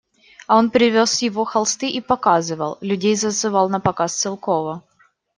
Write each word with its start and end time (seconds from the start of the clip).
А 0.47 0.55
он 0.57 0.69
привез 0.71 1.21
его 1.21 1.43
холсты 1.45 1.87
и 1.87 2.01
показывал, 2.01 2.79
людей 2.81 3.15
зазывал 3.15 3.69
на 3.69 3.79
показ 3.79 4.15
Целкова. 4.19 4.81